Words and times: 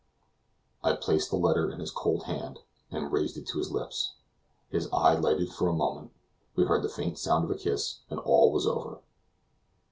I 0.83 0.93
placed 0.93 1.29
the 1.29 1.35
letter 1.35 1.69
in 1.69 1.79
his 1.79 1.91
cold 1.91 2.23
hand, 2.23 2.61
and 2.89 3.11
raised 3.11 3.37
it 3.37 3.45
to 3.49 3.59
his 3.59 3.69
lips; 3.71 4.13
his 4.71 4.89
eye 4.91 5.13
lighted 5.13 5.53
for 5.53 5.67
a 5.67 5.73
moment; 5.73 6.09
we 6.55 6.65
heard 6.65 6.81
the 6.81 6.89
faint 6.89 7.19
sound 7.19 7.45
of 7.45 7.51
a 7.51 7.55
kiss; 7.55 7.99
and 8.09 8.19
all 8.21 8.51
was 8.51 8.65
over! 8.65 9.01